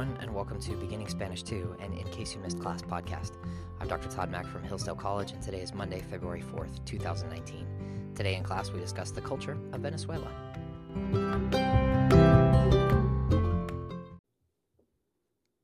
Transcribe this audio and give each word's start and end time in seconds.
everyone, 0.00 0.22
and 0.22 0.34
welcome 0.34 0.58
to 0.58 0.74
Beginning 0.76 1.08
Spanish 1.08 1.42
2 1.42 1.76
and 1.78 1.92
In 1.92 2.06
Case 2.08 2.34
You 2.34 2.40
Missed 2.40 2.58
Class 2.58 2.80
podcast. 2.80 3.32
I'm 3.80 3.86
Dr. 3.86 4.08
Todd 4.08 4.30
Mack 4.30 4.46
from 4.46 4.62
Hillsdale 4.62 4.94
College, 4.94 5.32
and 5.32 5.42
today 5.42 5.60
is 5.60 5.74
Monday, 5.74 6.00
February 6.00 6.40
4th, 6.40 6.82
2019. 6.86 8.14
Today 8.14 8.34
in 8.34 8.42
class, 8.42 8.70
we 8.70 8.80
discuss 8.80 9.10
the 9.10 9.20
culture 9.20 9.58
of 9.74 9.80
Venezuela. 9.82 10.30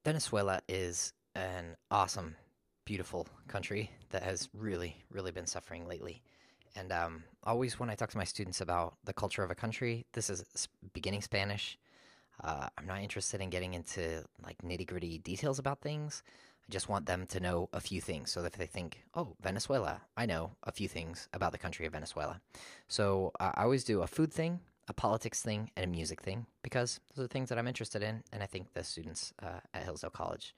Venezuela 0.05 0.61
is 0.68 1.14
an 1.34 1.75
awesome, 1.91 2.37
beautiful 2.84 3.27
country 3.48 3.91
that 4.11 4.23
has 4.23 4.50
really, 4.53 4.96
really 5.11 5.30
been 5.30 5.46
suffering 5.46 5.89
lately. 5.89 6.21
And 6.75 6.93
um, 6.93 7.25
always, 7.45 7.80
when 7.80 7.89
I 7.89 7.95
talk 7.95 8.11
to 8.11 8.18
my 8.18 8.25
students 8.25 8.61
about 8.61 8.96
the 9.03 9.14
culture 9.14 9.43
of 9.43 9.50
a 9.50 9.55
country, 9.55 10.05
this 10.12 10.29
is 10.29 10.45
beginning 10.93 11.23
Spanish 11.23 11.79
uh, 12.43 12.69
I'm 12.77 12.87
not 12.87 13.01
interested 13.01 13.41
in 13.41 13.51
getting 13.51 13.75
into 13.75 14.25
like 14.45 14.59
nitty 14.59 14.87
gritty 14.87 15.19
details 15.19 15.59
about 15.59 15.81
things. 15.81 16.23
I 16.69 16.73
just 16.73 16.89
want 16.89 17.07
them 17.07 17.27
to 17.29 17.41
know 17.41 17.69
a 17.73 17.81
few 17.81 18.01
things 18.01 18.31
so 18.33 18.43
that 18.43 18.53
if 18.53 18.59
they 18.59 18.67
think, 18.67 19.05
oh, 19.15 19.37
Venezuela, 19.41 20.03
I 20.17 20.27
know 20.27 20.53
a 20.65 20.73
few 20.73 20.89
things 20.89 21.29
about 21.33 21.53
the 21.53 21.59
country 21.59 21.87
of 21.87 21.93
Venezuela. 21.93 22.41
So 22.89 23.33
uh, 23.39 23.53
I 23.55 23.62
always 23.62 23.85
do 23.85 24.03
a 24.03 24.07
food 24.07 24.33
thing, 24.33 24.61
a 24.89 24.93
politics 24.93 25.43
thing, 25.43 25.71
and 25.77 25.85
a 25.85 25.89
music 25.89 26.23
thing 26.23 26.47
because 26.62 27.01
those 27.15 27.27
are 27.27 27.29
things 27.29 27.49
that 27.51 27.59
I'm 27.59 27.69
interested 27.69 28.03
in, 28.03 28.25
and 28.33 28.43
I 28.43 28.47
think 28.47 28.73
the 28.75 28.83
students 28.83 29.33
uh, 29.43 29.61
at 29.73 29.84
Hillsdale 29.84 30.11
College 30.11 30.55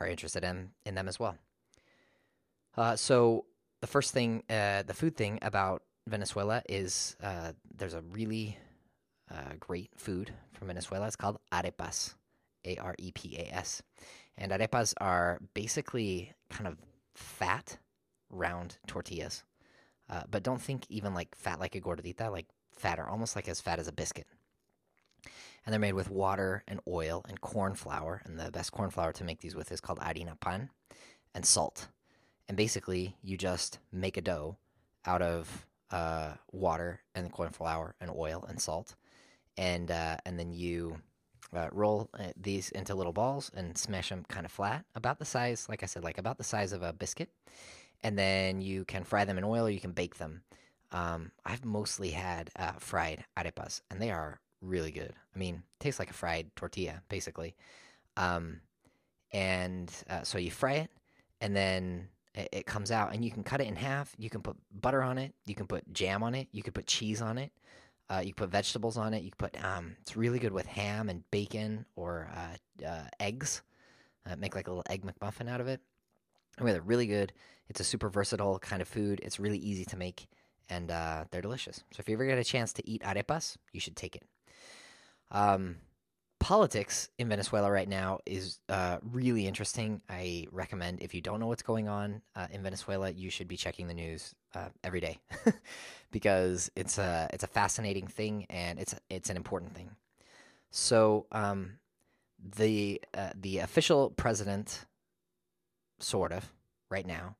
are 0.00 0.06
interested 0.06 0.44
in, 0.44 0.70
in 0.86 0.94
them 0.94 1.08
as 1.08 1.20
well. 1.20 1.36
Uh, 2.76 2.96
so 2.96 3.44
the 3.80 3.86
first 3.86 4.14
thing, 4.14 4.42
uh, 4.48 4.82
the 4.82 4.94
food 4.94 5.16
thing 5.16 5.38
about 5.42 5.82
Venezuela 6.06 6.62
is 6.68 7.16
uh, 7.22 7.52
there's 7.76 7.94
a 7.94 8.00
really 8.00 8.56
uh, 9.30 9.54
great 9.58 9.90
food 9.96 10.32
from 10.52 10.68
Venezuela. 10.68 11.06
It's 11.06 11.16
called 11.16 11.38
arepas, 11.52 12.14
A 12.64 12.76
R 12.76 12.94
E 12.98 13.12
P 13.12 13.36
A 13.38 13.54
S. 13.54 13.82
And 14.36 14.52
arepas 14.52 14.94
are 15.00 15.40
basically 15.54 16.32
kind 16.50 16.66
of 16.66 16.76
fat, 17.14 17.78
round 18.30 18.78
tortillas. 18.86 19.42
Uh, 20.08 20.22
but 20.30 20.42
don't 20.42 20.62
think 20.62 20.84
even 20.88 21.12
like 21.14 21.34
fat 21.34 21.60
like 21.60 21.74
a 21.74 21.80
gordita, 21.80 22.30
like 22.30 22.46
fatter, 22.72 23.06
almost 23.06 23.36
like 23.36 23.48
as 23.48 23.60
fat 23.60 23.78
as 23.78 23.88
a 23.88 23.92
biscuit. 23.92 24.26
And 25.66 25.72
they're 25.72 25.80
made 25.80 25.94
with 25.94 26.10
water 26.10 26.62
and 26.66 26.80
oil 26.88 27.24
and 27.28 27.40
corn 27.40 27.74
flour. 27.74 28.22
And 28.24 28.38
the 28.38 28.50
best 28.50 28.72
corn 28.72 28.90
flour 28.90 29.12
to 29.12 29.24
make 29.24 29.40
these 29.40 29.54
with 29.54 29.70
is 29.70 29.80
called 29.80 29.98
harina 29.98 30.38
pan 30.40 30.70
and 31.34 31.44
salt. 31.44 31.88
And 32.48 32.56
basically, 32.56 33.16
you 33.22 33.36
just 33.36 33.78
make 33.92 34.16
a 34.16 34.22
dough 34.22 34.56
out 35.04 35.20
of 35.20 35.66
uh, 35.90 36.34
water 36.52 37.00
and 37.14 37.30
corn 37.30 37.50
flour 37.50 37.94
and 38.00 38.10
oil 38.10 38.44
and 38.48 38.60
salt 38.60 38.94
and 39.58 39.90
uh, 39.90 40.16
and 40.24 40.38
then 40.38 40.52
you 40.52 40.96
uh, 41.54 41.68
roll 41.72 42.08
uh, 42.18 42.28
these 42.40 42.70
into 42.70 42.94
little 42.94 43.12
balls 43.12 43.50
and 43.54 43.76
smash 43.76 44.08
them 44.08 44.24
kind 44.28 44.46
of 44.46 44.52
flat, 44.52 44.84
about 44.94 45.18
the 45.18 45.24
size, 45.24 45.66
like 45.68 45.82
I 45.82 45.86
said, 45.86 46.04
like 46.04 46.18
about 46.18 46.38
the 46.38 46.44
size 46.44 46.72
of 46.72 46.82
a 46.82 46.92
biscuit. 46.92 47.30
And 48.02 48.16
then 48.16 48.60
you 48.60 48.84
can 48.84 49.02
fry 49.02 49.24
them 49.24 49.38
in 49.38 49.44
oil, 49.44 49.66
or 49.66 49.70
you 49.70 49.80
can 49.80 49.92
bake 49.92 50.18
them. 50.18 50.42
Um, 50.92 51.32
I've 51.44 51.64
mostly 51.64 52.10
had 52.10 52.50
uh, 52.56 52.72
fried 52.78 53.24
arepas, 53.36 53.82
and 53.90 54.00
they 54.00 54.10
are 54.10 54.40
really 54.62 54.92
good. 54.92 55.12
I 55.34 55.38
mean, 55.38 55.64
tastes 55.80 55.98
like 55.98 56.10
a 56.10 56.14
fried 56.14 56.54
tortilla, 56.54 57.02
basically. 57.08 57.56
Um, 58.16 58.60
and 59.32 59.92
uh, 60.08 60.22
so 60.22 60.38
you 60.38 60.52
fry 60.52 60.74
it, 60.74 60.90
and 61.40 61.56
then 61.56 62.08
it, 62.34 62.48
it 62.52 62.66
comes 62.66 62.92
out, 62.92 63.12
and 63.12 63.24
you 63.24 63.32
can 63.32 63.42
cut 63.42 63.60
it 63.60 63.66
in 63.66 63.74
half. 63.74 64.14
You 64.16 64.30
can 64.30 64.42
put 64.42 64.56
butter 64.70 65.02
on 65.02 65.18
it. 65.18 65.34
You 65.44 65.56
can 65.56 65.66
put 65.66 65.92
jam 65.92 66.22
on 66.22 66.36
it. 66.36 66.46
You 66.52 66.62
can 66.62 66.72
put 66.72 66.86
cheese 66.86 67.20
on 67.20 67.36
it. 67.36 67.50
Uh, 68.10 68.22
you 68.24 68.32
put 68.32 68.48
vegetables 68.50 68.96
on 68.96 69.12
it. 69.12 69.22
You 69.22 69.30
put 69.36 69.62
um, 69.62 69.96
it's 70.00 70.16
really 70.16 70.38
good 70.38 70.52
with 70.52 70.66
ham 70.66 71.08
and 71.08 71.28
bacon 71.30 71.84
or 71.94 72.30
uh, 72.34 72.86
uh, 72.86 73.08
eggs. 73.20 73.62
Uh, 74.26 74.36
make 74.36 74.54
like 74.54 74.66
a 74.66 74.70
little 74.70 74.84
egg 74.88 75.04
McMuffin 75.04 75.48
out 75.48 75.60
of 75.60 75.68
it. 75.68 75.80
Anyway, 76.58 76.72
they're 76.72 76.82
really 76.82 77.06
good. 77.06 77.32
It's 77.68 77.80
a 77.80 77.84
super 77.84 78.08
versatile 78.08 78.58
kind 78.58 78.82
of 78.82 78.88
food. 78.88 79.20
It's 79.22 79.38
really 79.38 79.58
easy 79.58 79.84
to 79.86 79.96
make, 79.96 80.26
and 80.68 80.90
uh, 80.90 81.24
they're 81.30 81.42
delicious. 81.42 81.76
So 81.92 82.00
if 82.00 82.08
you 82.08 82.14
ever 82.14 82.26
get 82.26 82.38
a 82.38 82.44
chance 82.44 82.72
to 82.74 82.88
eat 82.88 83.02
arepas, 83.02 83.56
you 83.72 83.80
should 83.80 83.96
take 83.96 84.16
it. 84.16 84.24
Um, 85.30 85.76
politics 86.38 87.08
in 87.18 87.28
Venezuela 87.28 87.70
right 87.70 87.88
now 87.88 88.20
is 88.24 88.60
uh, 88.68 88.98
really 89.02 89.46
interesting. 89.46 90.00
I 90.08 90.46
recommend 90.52 91.02
if 91.02 91.14
you 91.14 91.20
don't 91.20 91.40
know 91.40 91.46
what's 91.46 91.62
going 91.62 91.88
on 91.88 92.22
uh, 92.36 92.46
in 92.50 92.62
Venezuela, 92.62 93.10
you 93.10 93.30
should 93.30 93.48
be 93.48 93.56
checking 93.56 93.88
the 93.88 93.94
news 93.94 94.34
uh, 94.54 94.68
every 94.84 95.00
day 95.00 95.18
because 96.10 96.70
it's 96.76 96.98
a 96.98 97.28
it's 97.32 97.44
a 97.44 97.48
fascinating 97.48 98.06
thing 98.06 98.46
and 98.50 98.78
it's 98.78 98.94
it's 99.10 99.30
an 99.30 99.36
important 99.36 99.74
thing. 99.74 99.90
So 100.70 101.26
um, 101.32 101.78
the 102.56 103.00
uh, 103.14 103.30
the 103.34 103.58
official 103.58 104.10
president, 104.10 104.84
sort 105.98 106.32
of 106.32 106.48
right 106.90 107.06
now, 107.06 107.36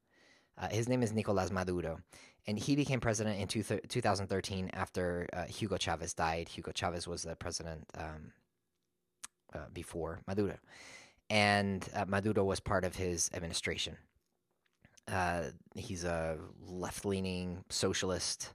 uh, 0.57 0.69
his 0.69 0.89
name 0.89 1.03
is 1.03 1.13
Nicolas 1.13 1.51
Maduro. 1.51 2.01
And 2.47 2.59
he 2.59 2.77
became 2.77 2.99
president 2.99 3.39
in 3.39 3.47
two 3.47 3.63
2013 3.63 4.71
after 4.73 5.29
uh, 5.35 5.45
Hugo 5.45 5.77
Chavez 5.77 6.15
died. 6.15 6.49
Hugo 6.49 6.73
Chavez 6.73 7.07
was 7.07 7.23
the 7.23 7.37
president 7.37 7.85
um, 7.99 8.33
uh, 9.55 9.67
before 9.73 10.21
Maduro, 10.27 10.59
and 11.31 11.89
uh, 11.95 12.05
Maduro 12.07 12.45
was 12.45 12.61
part 12.61 12.85
of 12.85 12.97
his 12.97 13.31
administration. 13.35 13.97
Uh, 15.07 15.45
he's 15.75 16.05
a 16.05 16.37
left-leaning 16.67 17.65
socialist 17.71 18.53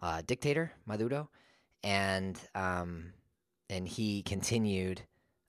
uh, 0.00 0.22
dictator, 0.24 0.72
Maduro, 0.86 1.28
and 1.82 2.38
um, 2.54 3.12
and 3.68 3.88
he 3.88 4.22
continued 4.22 5.02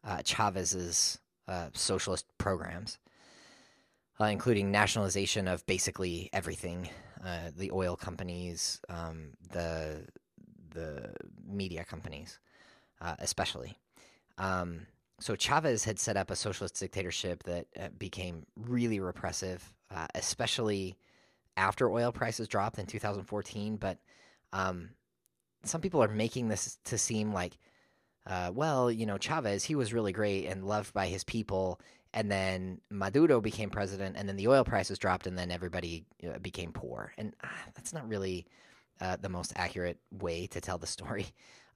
uh, 0.04 0.22
Chavez's 0.24 1.20
uh, 1.48 1.68
socialist 1.74 2.26
programs, 2.38 2.98
including 4.20 4.72
nationalization 4.72 5.48
of 5.48 5.66
basically 5.66 6.30
everything, 6.34 6.90
the 7.56 7.72
oil 7.72 7.96
companies, 7.96 8.82
um, 8.90 9.30
the 9.52 10.08
the 10.72 11.14
media 11.48 11.84
companies, 11.84 12.40
especially. 13.20 13.78
Um, 14.38 14.88
so 15.20 15.36
Chavez 15.36 15.86
had 15.86 16.00
set 16.00 16.18
up 16.18 16.32
a 16.32 16.36
socialist 16.36 16.80
dictatorship 16.80 17.44
that 17.44 17.68
uh, 17.80 17.88
became 17.98 18.46
really 18.58 19.00
repressive, 19.00 19.74
uh, 19.94 20.08
especially 20.16 20.98
after 21.56 21.90
oil 21.90 22.12
prices 22.12 22.48
dropped 22.48 22.80
in 22.80 22.86
2014. 22.86 23.78
But 23.78 24.00
um, 24.52 24.90
some 25.64 25.82
people 25.82 26.04
are 26.04 26.10
making 26.10 26.50
this 26.50 26.78
to 26.86 26.98
seem 26.98 27.32
like, 27.34 27.58
uh, 28.28 28.52
well, 28.54 28.92
you 28.92 29.06
know, 29.06 29.18
Chavez, 29.18 29.64
he 29.64 29.76
was 29.76 29.94
really 29.94 30.12
great 30.12 30.46
and 30.46 30.66
loved 30.66 30.94
by 30.94 31.08
his 31.08 31.24
people. 31.24 31.80
And 32.14 32.32
then 32.32 32.80
Maduro 32.92 33.42
became 33.42 33.70
president, 33.70 34.18
and 34.18 34.30
then 34.30 34.36
the 34.36 34.48
oil 34.48 34.64
prices 34.64 35.00
dropped, 35.00 35.26
and 35.26 35.38
then 35.38 35.50
everybody 35.50 36.06
uh, 36.24 36.38
became 36.40 36.72
poor. 36.72 37.12
And 37.18 37.34
ah, 37.44 37.50
that's 37.76 37.92
not 37.92 38.08
really 38.08 38.46
uh, 39.02 39.18
the 39.20 39.30
most 39.30 39.52
accurate 39.56 40.00
way 40.12 40.48
to 40.48 40.62
tell 40.62 40.78
the 40.78 40.88
story. 40.88 41.28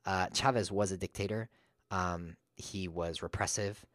Uh, 0.06 0.28
Chavez 0.34 0.72
was 0.72 0.92
a 0.92 0.98
dictator. 0.98 1.50
Um, 1.92 2.38
he 2.58 2.88
was 2.88 3.22
repressive 3.22 3.86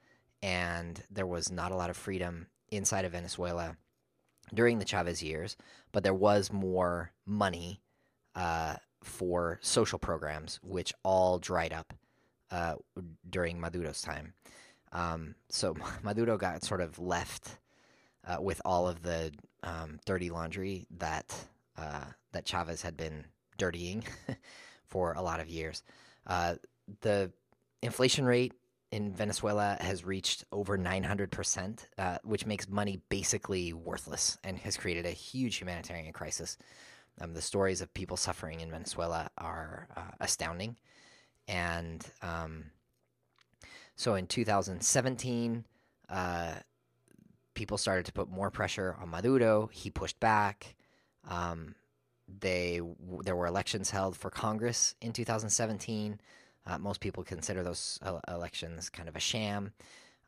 and 0.43 1.03
there 1.11 1.27
was 1.27 1.51
not 1.51 1.73
a 1.73 1.77
lot 1.77 1.91
of 1.91 1.97
freedom 1.97 2.47
inside 2.71 3.05
of 3.05 3.13
Venezuela 3.13 3.77
during 4.53 4.79
the 4.79 4.85
Chavez 4.85 5.23
years, 5.23 5.57
but 5.93 6.03
there 6.03 6.15
was 6.15 6.53
more 6.53 7.13
money 7.27 7.81
uh, 8.35 8.77
for 9.03 9.59
social 9.63 9.99
programs, 9.99 10.59
which 10.63 10.93
all 11.03 11.39
dried 11.39 11.73
up 11.73 11.93
uh, 12.51 12.75
during 13.29 13.61
Maduro's 13.61 14.03
time. 14.03 14.35
Um, 14.93 15.35
so 15.49 15.75
Maduro 16.03 16.37
got 16.37 16.65
sort 16.65 16.81
of 16.81 16.99
left 16.99 17.59
uh, 18.27 18.37
with 18.41 18.61
all 18.65 18.89
of 18.89 19.03
the 19.03 19.33
um, 19.63 19.99
dirty 20.05 20.31
laundry 20.31 20.87
that 20.99 21.35
uh, 21.77 22.05
that 22.33 22.45
Chavez 22.45 22.83
had 22.83 22.97
been 22.97 23.25
dirtying 23.57 24.05
for 24.87 25.13
a 25.13 25.23
lot 25.23 25.41
of 25.41 25.49
years. 25.49 25.83
Uh, 26.27 26.57
the 27.01 27.33
inflation 27.83 28.25
rate 28.25 28.53
in 28.91 29.13
Venezuela 29.13 29.77
has 29.81 30.05
reached 30.05 30.45
over 30.53 30.77
900%, 30.77 31.87
uh, 31.99 32.19
which 32.25 32.47
makes 32.47 32.69
money 32.69 33.01
basically 33.09 33.73
worthless 33.73 34.39
and 34.45 34.59
has 34.59 34.77
created 34.77 35.07
a 35.07 35.11
huge 35.11 35.57
humanitarian 35.57 36.13
crisis. 36.13 36.59
Um, 37.21 37.35
the 37.35 37.43
stories 37.43 37.81
of 37.81 37.93
people 37.95 38.17
suffering 38.17 38.61
in 38.61 38.71
Venezuela 38.71 39.31
are 39.39 39.89
uh, 39.97 40.13
astounding. 40.21 40.77
And 41.49 42.05
um, 42.23 42.67
so 43.97 44.15
in 44.15 44.27
2017, 44.27 45.65
uh, 46.09 46.55
people 47.55 47.79
started 47.79 48.07
to 48.07 48.13
put 48.13 48.31
more 48.31 48.51
pressure 48.51 48.97
on 49.01 49.11
Maduro. 49.11 49.69
He 49.73 49.91
pushed 49.91 50.21
back. 50.21 50.75
Um, 51.29 51.75
they 52.41 52.81
there 53.25 53.37
were 53.37 53.47
elections 53.47 53.91
held 53.91 54.17
for 54.17 54.31
Congress 54.31 54.95
in 55.01 55.13
2017. 55.13 56.21
Uh, 56.67 56.79
most 56.79 57.01
people 57.01 57.25
consider 57.25 57.63
those 57.63 57.99
elections 58.29 58.89
kind 58.89 59.09
of 59.09 59.17
a 59.17 59.21
sham. 59.21 59.73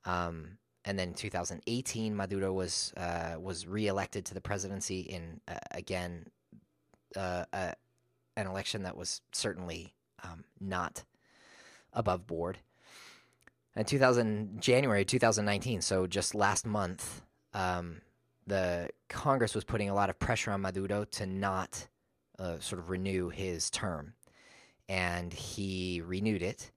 Um, 0.05 0.59
and 0.85 0.99
then 0.99 1.09
in 1.09 1.15
2018, 1.15 2.15
Maduro 2.15 2.53
was 2.53 2.93
uh, 2.97 3.37
was 3.39 3.67
reelected 3.67 4.25
to 4.27 4.35
the 4.35 4.41
presidency 4.41 5.01
in 5.01 5.41
uh, 5.49 5.55
again 5.71 6.27
uh, 7.17 7.45
an 8.37 8.47
election 8.47 8.83
that 8.83 8.97
was 8.97 9.21
certainly 9.33 9.95
um, 10.23 10.45
not 10.61 11.05
above 11.93 12.27
board. 12.27 12.59
in 13.77 13.85
2000 13.85 14.61
January 14.61 15.05
2019, 15.05 15.81
so 15.81 16.07
just 16.07 16.35
last 16.35 16.67
month, 16.67 17.23
um, 17.53 18.01
the 18.47 18.89
Congress 19.09 19.55
was 19.55 19.65
putting 19.65 19.89
a 19.89 19.95
lot 19.95 20.11
of 20.11 20.19
pressure 20.19 20.51
on 20.51 20.61
Maduro 20.61 21.05
to 21.05 21.27
not 21.27 21.87
uh, 22.39 22.59
sort 22.59 22.81
of 22.81 22.91
renew 22.91 23.29
his 23.29 23.71
term, 23.71 24.15
and 24.89 25.33
he 25.33 26.03
renewed 26.05 26.43
it. 26.43 26.71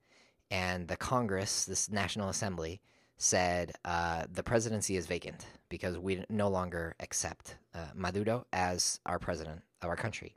And 0.50 0.88
the 0.88 0.96
Congress, 0.96 1.64
this 1.64 1.90
National 1.90 2.28
Assembly, 2.28 2.80
said 3.18 3.72
uh, 3.84 4.24
the 4.32 4.42
presidency 4.42 4.96
is 4.96 5.06
vacant 5.06 5.46
because 5.68 5.98
we 5.98 6.24
no 6.30 6.48
longer 6.48 6.94
accept 7.00 7.56
uh, 7.74 7.88
Maduro 7.94 8.46
as 8.52 9.00
our 9.04 9.18
president 9.18 9.62
of 9.82 9.88
our 9.88 9.96
country. 9.96 10.34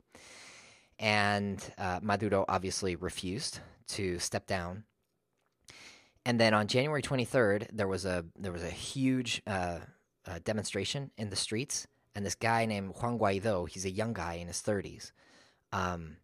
And 0.98 1.62
uh, 1.78 2.00
Maduro 2.02 2.44
obviously 2.48 2.96
refused 2.96 3.60
to 3.88 4.18
step 4.18 4.46
down. 4.46 4.84
And 6.24 6.38
then 6.38 6.54
on 6.54 6.66
January 6.66 7.02
23rd, 7.02 7.68
there 7.72 7.88
was 7.88 8.04
a 8.04 8.24
there 8.38 8.52
was 8.52 8.62
a 8.62 8.70
huge 8.70 9.42
uh, 9.46 9.78
uh, 10.26 10.38
demonstration 10.44 11.10
in 11.16 11.30
the 11.30 11.36
streets, 11.36 11.86
and 12.14 12.24
this 12.24 12.36
guy 12.36 12.66
named 12.66 12.94
Juan 13.00 13.18
Guaido, 13.18 13.68
he's 13.68 13.84
a 13.84 13.90
young 13.90 14.12
guy 14.12 14.34
in 14.34 14.46
his 14.46 14.58
30s. 14.58 15.10
Um, 15.72 16.18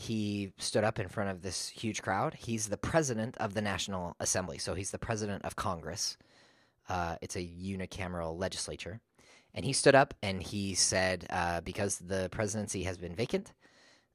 he 0.00 0.52
stood 0.58 0.84
up 0.84 0.98
in 0.98 1.08
front 1.08 1.30
of 1.30 1.42
this 1.42 1.68
huge 1.68 2.02
crowd. 2.02 2.34
He's 2.34 2.68
the 2.68 2.76
president 2.76 3.36
of 3.38 3.54
the 3.54 3.62
National 3.62 4.16
Assembly, 4.20 4.58
so 4.58 4.74
he's 4.74 4.90
the 4.90 4.98
president 4.98 5.44
of 5.44 5.56
Congress. 5.56 6.16
Uh, 6.88 7.16
it's 7.20 7.36
a 7.36 7.44
unicameral 7.44 8.38
legislature. 8.38 9.00
And 9.54 9.64
he 9.64 9.72
stood 9.72 9.94
up 9.94 10.14
and 10.22 10.42
he 10.42 10.74
said, 10.74 11.26
uh, 11.30 11.60
because 11.62 11.98
the 11.98 12.28
presidency 12.30 12.84
has 12.84 12.98
been 12.98 13.14
vacant 13.14 13.52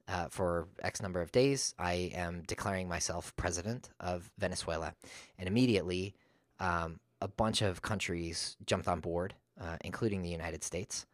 uh, 0.08 0.28
for 0.28 0.68
X 0.82 1.02
number 1.02 1.20
of 1.20 1.32
days, 1.32 1.74
I 1.78 2.12
am 2.14 2.42
declaring 2.46 2.88
myself 2.88 3.34
president 3.36 3.90
of 4.00 4.30
Venezuela. 4.38 4.94
And 5.38 5.48
immediately, 5.48 6.14
um, 6.60 7.00
a 7.20 7.28
bunch 7.28 7.62
of 7.62 7.82
countries 7.82 8.56
jumped 8.66 8.86
on 8.88 9.00
board, 9.00 9.34
uh, 9.60 9.76
including 9.82 10.22
the 10.22 10.28
United 10.28 10.62
States 10.62 11.06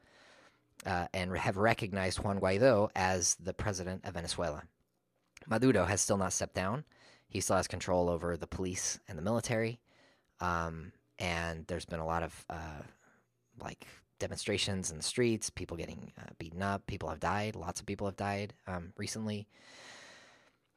uh, 0.87 1.07
and 1.13 1.37
have 1.37 1.57
recognized 1.57 2.23
Juan 2.23 2.41
Guaido 2.41 2.91
as 2.95 3.37
the 3.37 3.55
president 3.55 4.05
of 4.05 4.15
Venezuela. 4.15 4.63
Maduro 5.47 5.85
has 5.85 6.01
still 6.01 6.17
not 6.17 6.33
stepped 6.33 6.55
down. 6.55 6.85
He 7.29 7.41
still 7.41 7.57
has 7.57 7.69
control 7.69 8.09
over 8.09 8.37
the 8.37 8.47
police 8.47 8.99
and 9.09 9.17
the 9.17 9.23
military. 9.23 9.81
Um, 10.41 10.93
and 11.19 11.67
there's 11.67 11.85
been 11.85 12.01
a 12.01 12.07
lot 12.07 12.23
of 12.23 12.45
uh, 12.51 12.83
like 13.61 13.87
demonstrations 14.19 14.91
in 14.91 14.97
the 14.97 15.03
streets, 15.03 15.51
people 15.51 15.77
getting 15.77 16.13
uh, 16.19 16.31
beaten 16.39 16.63
up, 16.63 16.87
people 16.87 17.09
have 17.09 17.21
died, 17.21 17.57
lots 17.57 17.81
of 17.81 17.87
people 17.87 18.07
have 18.07 18.17
died 18.17 18.55
um, 18.67 18.93
recently. 18.97 19.47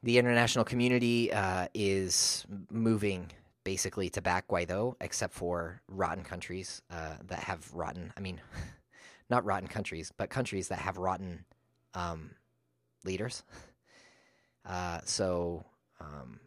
The 0.02 0.18
international 0.18 0.64
community 0.64 1.32
uh, 1.32 1.68
is 1.72 2.44
moving 2.70 3.30
basically 3.64 4.10
to 4.10 4.20
back 4.20 4.48
Guaido, 4.48 4.94
except 5.00 5.32
for 5.32 5.80
rotten 5.88 6.24
countries 6.24 6.82
uh, 6.90 7.14
that 7.26 7.38
have 7.40 7.72
rotten. 7.72 8.12
I 8.16 8.20
mean, 8.20 8.40
not 9.30 9.44
rotten 9.44 9.68
countries, 9.68 10.12
but 10.16 10.30
countries 10.30 10.68
that 10.68 10.78
have 10.78 10.98
rotten 10.98 11.44
um, 11.94 12.30
leaders. 13.04 13.42
Uh, 14.66 14.98
so 15.04 15.62
um, 16.00 16.40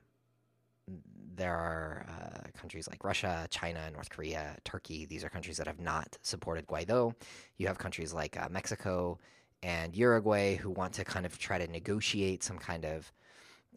there 1.36 1.56
are 1.56 2.06
uh, 2.10 2.60
countries 2.60 2.88
like 2.88 3.04
Russia, 3.04 3.48
China, 3.52 3.90
North 3.94 4.10
Korea, 4.10 4.56
Turkey. 4.64 5.06
These 5.06 5.24
are 5.24 5.30
countries 5.30 5.58
that 5.58 5.68
have 5.68 5.80
not 5.80 6.18
supported 6.24 6.66
Guaido. 6.66 7.14
You 7.58 7.68
have 7.68 7.78
countries 7.78 8.14
like 8.14 8.36
uh, 8.36 8.48
Mexico 8.50 9.20
and 9.62 9.96
Uruguay 9.96 10.56
who 10.56 10.72
want 10.72 10.94
to 10.94 11.06
kind 11.06 11.26
of 11.26 11.38
try 11.38 11.58
to 11.58 11.68
negotiate 11.68 12.44
some 12.44 12.58
kind 12.58 12.86
of 12.86 13.12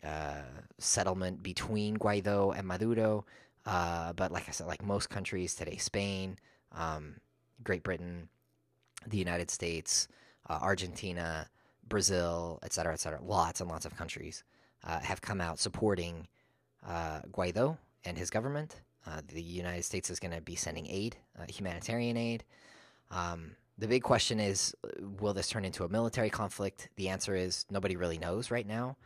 uh, 0.04 0.42
settlement 0.78 1.42
between 1.42 1.98
Guaido 1.98 2.56
and 2.56 2.66
Maduro. 2.66 3.26
Uh, 3.66 4.14
but 4.14 4.32
like 4.32 4.48
I 4.48 4.52
said, 4.52 4.66
like 4.66 4.82
most 4.82 5.10
countries 5.10 5.54
today, 5.54 5.76
Spain, 5.76 6.38
um, 6.72 7.16
Great 7.62 7.82
Britain, 7.82 8.28
the 9.06 9.16
United 9.16 9.50
States, 9.50 10.08
uh, 10.48 10.58
Argentina, 10.60 11.48
Brazil, 11.88 12.58
et 12.62 12.72
cetera, 12.72 12.92
et 12.92 13.00
cetera, 13.00 13.20
lots 13.22 13.60
and 13.60 13.70
lots 13.70 13.84
of 13.84 13.96
countries 13.96 14.44
uh, 14.84 15.00
have 15.00 15.20
come 15.20 15.40
out 15.40 15.58
supporting 15.58 16.26
uh, 16.86 17.20
Guaido 17.32 17.76
and 18.04 18.16
his 18.16 18.30
government. 18.30 18.80
Uh, 19.06 19.20
the 19.28 19.42
United 19.42 19.84
States 19.84 20.10
is 20.10 20.20
going 20.20 20.34
to 20.34 20.40
be 20.40 20.54
sending 20.54 20.86
aid, 20.86 21.16
uh, 21.38 21.44
humanitarian 21.48 22.16
aid. 22.16 22.44
Um, 23.10 23.52
the 23.78 23.88
big 23.88 24.02
question 24.02 24.38
is 24.40 24.74
will 25.18 25.32
this 25.32 25.48
turn 25.48 25.64
into 25.64 25.84
a 25.84 25.88
military 25.88 26.30
conflict? 26.30 26.90
The 26.96 27.08
answer 27.08 27.34
is 27.34 27.64
nobody 27.70 27.96
really 27.96 28.18
knows 28.18 28.50
right 28.50 28.66
now. 28.66 28.96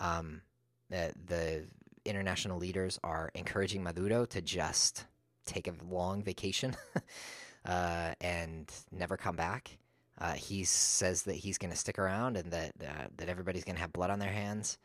Um, 0.00 0.42
the, 0.90 1.12
the 1.26 1.66
international 2.04 2.58
leaders 2.58 2.98
are 3.02 3.30
encouraging 3.34 3.82
Maduro 3.82 4.24
to 4.26 4.40
just 4.40 5.06
take 5.44 5.66
a 5.66 5.72
long 5.88 6.22
vacation 6.22 6.76
uh, 7.68 8.14
and 8.20 8.72
never 8.90 9.16
come 9.16 9.36
back. 9.36 9.78
Uh, 10.20 10.32
he 10.32 10.64
says 10.64 11.22
that 11.22 11.34
he's 11.36 11.58
going 11.58 11.70
to 11.70 11.76
stick 11.76 11.98
around 11.98 12.36
and 12.36 12.50
that 12.50 12.72
uh, 12.82 13.06
that 13.18 13.28
everybody's 13.28 13.62
going 13.62 13.76
to 13.76 13.80
have 13.80 13.92
blood 13.92 14.10
on 14.10 14.18
their 14.18 14.32
hands. 14.32 14.78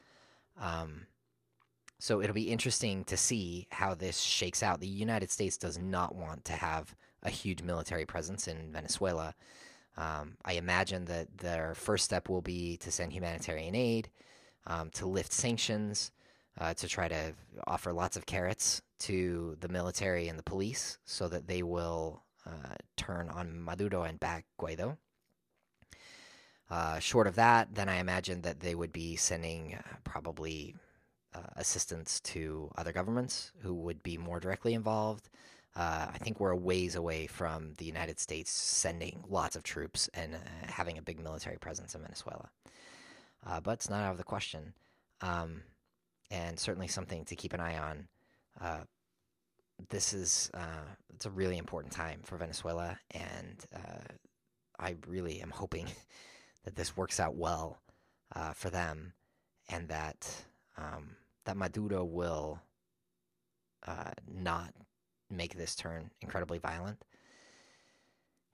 Um, 0.59 1.07
so 1.99 2.21
it'll 2.21 2.35
be 2.35 2.51
interesting 2.51 3.05
to 3.05 3.17
see 3.17 3.67
how 3.71 3.95
this 3.95 4.19
shakes 4.19 4.61
out. 4.61 4.81
The 4.81 4.87
United 4.87 5.31
States 5.31 5.57
does 5.57 5.79
not 5.79 6.15
want 6.15 6.43
to 6.45 6.53
have 6.53 6.93
a 7.23 7.29
huge 7.29 7.63
military 7.63 8.05
presence 8.05 8.47
in 8.47 8.71
Venezuela. 8.71 9.33
Um, 9.95 10.35
I 10.43 10.53
imagine 10.53 11.05
that 11.05 11.37
their 11.37 11.73
first 11.75 12.03
step 12.03 12.27
will 12.27 12.41
be 12.41 12.77
to 12.77 12.91
send 12.91 13.13
humanitarian 13.13 13.73
aid, 13.73 14.09
um, 14.67 14.89
to 14.95 15.05
lift 15.05 15.31
sanctions, 15.31 16.11
uh, 16.59 16.73
to 16.73 16.87
try 16.87 17.07
to 17.07 17.33
offer 17.65 17.93
lots 17.93 18.17
of 18.17 18.25
carrots 18.25 18.81
to 18.99 19.55
the 19.61 19.69
military 19.69 20.27
and 20.27 20.37
the 20.37 20.43
police 20.43 20.97
so 21.05 21.27
that 21.29 21.47
they 21.47 21.63
will 21.63 22.23
uh, 22.45 22.75
turn 22.97 23.29
on 23.29 23.63
Maduro 23.63 24.03
and 24.03 24.19
back 24.19 24.45
Guaido. 24.59 24.97
Uh, 26.69 26.99
short 26.99 27.27
of 27.27 27.35
that, 27.35 27.75
then 27.75 27.89
I 27.89 27.97
imagine 27.97 28.41
that 28.41 28.59
they 28.59 28.73
would 28.73 28.91
be 28.91 29.15
sending 29.15 29.75
uh, 29.75 29.95
probably 30.03 30.75
uh, 31.35 31.39
assistance 31.55 32.19
to 32.21 32.71
other 32.77 32.91
governments 32.91 33.51
who 33.61 33.73
would 33.75 34.01
be 34.01 34.17
more 34.17 34.39
directly 34.39 34.73
involved. 34.73 35.29
Uh, 35.75 36.07
I 36.13 36.17
think 36.19 36.39
we're 36.39 36.51
a 36.51 36.57
ways 36.57 36.95
away 36.95 37.27
from 37.27 37.73
the 37.77 37.85
United 37.85 38.19
States 38.19 38.51
sending 38.51 39.23
lots 39.27 39.55
of 39.55 39.63
troops 39.63 40.09
and 40.13 40.35
uh, 40.35 40.37
having 40.67 40.97
a 40.97 41.01
big 41.01 41.19
military 41.19 41.57
presence 41.57 41.95
in 41.95 42.01
Venezuela. 42.01 42.49
Uh, 43.45 43.59
but 43.59 43.73
it's 43.73 43.89
not 43.89 44.03
out 44.03 44.11
of 44.11 44.17
the 44.17 44.23
question, 44.23 44.73
um, 45.21 45.63
and 46.31 46.57
certainly 46.59 46.87
something 46.87 47.25
to 47.25 47.35
keep 47.35 47.53
an 47.53 47.59
eye 47.59 47.77
on. 47.77 48.07
This 49.89 50.13
is 50.13 50.51
it's 51.13 51.25
a 51.25 51.29
really 51.29 51.57
important 51.57 51.93
time 51.93 52.19
for 52.23 52.37
Venezuela, 52.37 52.97
and 53.11 53.65
I 54.79 54.95
really 55.07 55.41
am 55.41 55.49
hoping 55.49 55.87
that 56.63 56.75
this 56.75 56.95
works 56.97 57.19
out 57.19 57.35
well 57.35 57.79
uh, 58.35 58.53
for 58.53 58.69
them, 58.69 59.13
and 59.69 59.87
that 59.89 60.45
um, 60.77 61.15
that 61.45 61.57
Maduro 61.57 62.03
will 62.03 62.59
uh, 63.87 64.11
not 64.31 64.73
make 65.29 65.55
this 65.55 65.75
turn 65.75 66.09
incredibly 66.21 66.57
violent, 66.57 67.03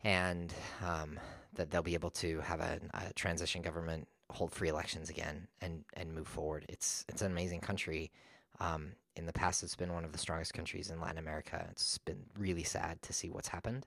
and 0.03 0.53
um, 0.85 1.19
that 1.53 1.71
they'll 1.71 1.81
be 1.81 1.93
able 1.93 2.09
to 2.09 2.39
have 2.41 2.59
a, 2.59 2.79
a, 2.93 3.13
transition 3.13 3.61
government, 3.61 4.07
hold 4.31 4.51
free 4.51 4.69
elections 4.69 5.09
again, 5.09 5.47
and 5.61 5.83
and 5.93 6.13
move 6.13 6.27
forward. 6.27 6.65
It's 6.69 7.05
it's 7.07 7.21
an 7.21 7.31
amazing 7.31 7.61
country. 7.61 8.11
Um, 8.59 8.93
in 9.19 9.25
the 9.25 9.33
past, 9.33 9.61
it's 9.63 9.75
been 9.75 9.93
one 9.93 10.05
of 10.05 10.13
the 10.13 10.17
strongest 10.17 10.53
countries 10.53 10.89
in 10.89 11.01
Latin 11.01 11.17
America. 11.17 11.67
It's 11.71 11.97
been 11.99 12.23
really 12.37 12.63
sad 12.63 13.01
to 13.03 13.13
see 13.13 13.29
what's 13.29 13.49
happened 13.49 13.85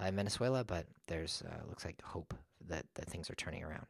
uh, 0.00 0.06
in 0.06 0.16
Venezuela, 0.16 0.64
but 0.64 0.86
there's 1.06 1.42
uh, 1.46 1.68
looks 1.68 1.84
like 1.84 2.02
hope 2.02 2.34
that, 2.68 2.84
that 2.96 3.08
things 3.08 3.30
are 3.30 3.36
turning 3.36 3.62
around. 3.62 3.86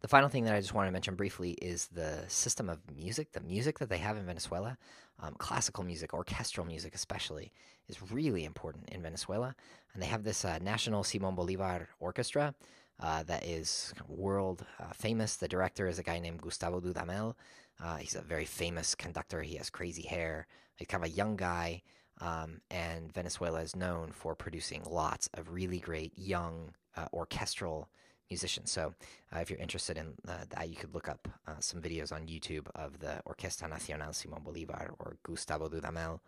The 0.00 0.08
final 0.08 0.28
thing 0.28 0.44
that 0.44 0.54
I 0.54 0.60
just 0.60 0.74
want 0.74 0.88
to 0.88 0.92
mention 0.92 1.16
briefly 1.16 1.52
is 1.62 1.88
the 1.88 2.24
system 2.28 2.68
of 2.68 2.78
music. 2.94 3.32
The 3.32 3.40
music 3.40 3.78
that 3.80 3.88
they 3.88 3.98
have 3.98 4.16
in 4.16 4.26
Venezuela, 4.26 4.78
um, 5.20 5.34
classical 5.38 5.84
music, 5.84 6.14
orchestral 6.14 6.66
music 6.66 6.94
especially, 6.94 7.52
is 7.88 8.12
really 8.12 8.44
important 8.44 8.88
in 8.90 9.02
Venezuela. 9.02 9.54
And 9.92 10.02
they 10.02 10.06
have 10.06 10.24
this 10.24 10.44
uh, 10.44 10.58
National 10.60 11.04
Simon 11.04 11.34
Bolivar 11.34 11.88
Orchestra 12.00 12.54
uh, 13.02 13.24
that 13.24 13.44
is 13.44 13.92
world 14.06 14.64
uh, 14.78 14.92
famous. 14.94 15.36
The 15.36 15.48
director 15.48 15.88
is 15.88 15.98
a 15.98 16.02
guy 16.04 16.20
named 16.20 16.40
Gustavo 16.40 16.80
Dudamel. 16.80 17.34
Uh, 17.82 17.96
he's 17.96 18.14
a 18.14 18.22
very 18.22 18.44
famous 18.44 18.94
conductor. 18.94 19.42
He 19.42 19.56
has 19.56 19.70
crazy 19.70 20.02
hair. 20.02 20.46
He's 20.76 20.86
kind 20.86 21.04
of 21.04 21.10
a 21.10 21.14
young 21.14 21.36
guy. 21.36 21.82
Um, 22.20 22.60
and 22.70 23.12
Venezuela 23.12 23.60
is 23.60 23.74
known 23.74 24.12
for 24.12 24.36
producing 24.36 24.84
lots 24.88 25.28
of 25.34 25.52
really 25.52 25.80
great 25.80 26.12
young 26.16 26.74
uh, 26.96 27.08
orchestral 27.12 27.88
musicians. 28.30 28.70
So, 28.70 28.94
uh, 29.34 29.40
if 29.40 29.50
you're 29.50 29.58
interested 29.58 29.98
in 29.98 30.14
that, 30.24 30.68
you 30.68 30.76
could 30.76 30.94
look 30.94 31.08
up 31.08 31.26
some 31.58 31.82
videos 31.82 32.12
on 32.12 32.28
YouTube 32.28 32.68
of 32.76 33.00
the 33.00 33.20
Orquesta 33.26 33.68
Nacional 33.68 34.10
Simón 34.10 34.44
Bolívar 34.44 34.90
or 35.00 35.16
Gustavo 35.24 35.68
Dudamel. 35.68 36.20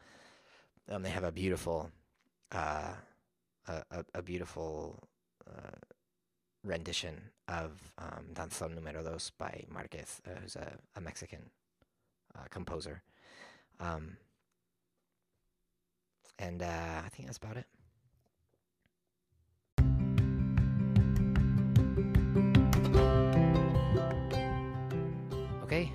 Um, 0.91 1.03
they 1.03 1.11
have 1.11 1.25
a 1.25 1.33
beautiful, 1.33 1.91
a, 2.51 2.95
a, 4.13 4.23
beautiful 4.23 5.09
rendition 6.65 7.31
of 7.49 7.93
um, 7.99 8.25
Danzón 8.33 8.75
Número 8.75 9.05
Dos 9.05 9.31
by 9.39 9.65
Marquez, 9.69 10.21
who's 10.41 10.57
a, 10.57 10.73
a 10.97 11.01
Mexican 11.01 11.51
composer. 12.51 13.03
Um, 13.81 14.17
and 16.39 16.63
uh, 16.63 17.03
I 17.05 17.09
think 17.11 17.29
that's 17.29 17.39
about 17.39 17.57
it. 17.57 17.67
Okay, 25.63 25.93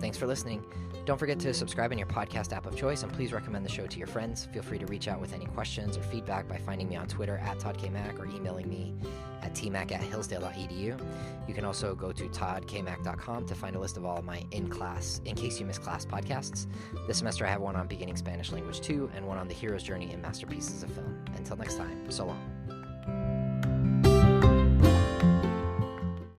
thanks 0.00 0.18
for 0.18 0.26
listening. 0.26 0.64
Don't 1.10 1.18
forget 1.18 1.40
to 1.40 1.52
subscribe 1.52 1.90
in 1.90 1.98
your 1.98 2.06
podcast 2.06 2.52
app 2.52 2.66
of 2.66 2.76
choice 2.76 3.02
and 3.02 3.12
please 3.12 3.32
recommend 3.32 3.64
the 3.64 3.68
show 3.68 3.84
to 3.84 3.98
your 3.98 4.06
friends. 4.06 4.46
Feel 4.52 4.62
free 4.62 4.78
to 4.78 4.86
reach 4.86 5.08
out 5.08 5.20
with 5.20 5.34
any 5.34 5.44
questions 5.44 5.96
or 5.96 6.02
feedback 6.02 6.46
by 6.46 6.56
finding 6.56 6.88
me 6.88 6.94
on 6.94 7.08
Twitter 7.08 7.36
at 7.38 7.58
ToddKMac 7.58 8.20
or 8.20 8.26
emailing 8.26 8.70
me 8.70 8.94
at 9.42 9.52
tmac 9.52 9.90
at 9.90 10.02
hillsdale.edu. 10.02 11.00
You 11.48 11.52
can 11.52 11.64
also 11.64 11.96
go 11.96 12.12
to 12.12 12.28
toddkmac.com 12.28 13.44
to 13.46 13.54
find 13.56 13.74
a 13.74 13.80
list 13.80 13.96
of 13.96 14.04
all 14.04 14.18
of 14.18 14.24
my 14.24 14.44
in 14.52 14.68
class, 14.68 15.20
in 15.24 15.34
case 15.34 15.58
you 15.58 15.66
miss 15.66 15.78
class 15.78 16.06
podcasts. 16.06 16.68
This 17.08 17.18
semester 17.18 17.44
I 17.44 17.48
have 17.48 17.60
one 17.60 17.74
on 17.74 17.88
beginning 17.88 18.14
Spanish 18.14 18.52
language 18.52 18.80
2 18.80 19.10
and 19.12 19.26
one 19.26 19.36
on 19.36 19.48
the 19.48 19.54
hero's 19.54 19.82
journey 19.82 20.12
in 20.12 20.22
masterpieces 20.22 20.84
of 20.84 20.92
film. 20.92 21.24
Until 21.34 21.56
next 21.56 21.74
time, 21.74 22.08
so 22.08 22.26
long. 22.26 22.59